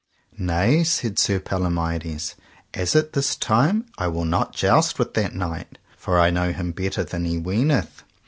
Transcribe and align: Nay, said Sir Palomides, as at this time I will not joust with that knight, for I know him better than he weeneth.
Nay, 0.35 0.83
said 0.83 1.19
Sir 1.19 1.39
Palomides, 1.39 2.33
as 2.73 2.95
at 2.95 3.13
this 3.13 3.35
time 3.35 3.85
I 3.99 4.07
will 4.07 4.25
not 4.25 4.55
joust 4.55 4.97
with 4.97 5.13
that 5.13 5.35
knight, 5.35 5.77
for 5.95 6.19
I 6.19 6.31
know 6.31 6.51
him 6.51 6.71
better 6.71 7.03
than 7.03 7.25
he 7.25 7.37
weeneth. 7.37 8.03